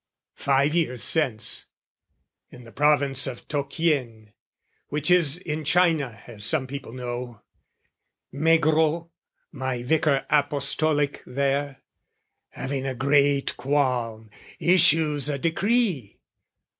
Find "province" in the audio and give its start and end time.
2.71-3.27